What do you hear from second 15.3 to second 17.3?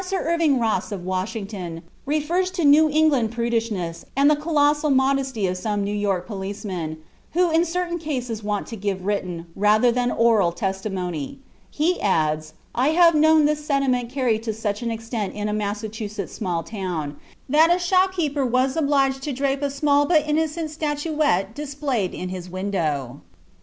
in a Massachusetts small town,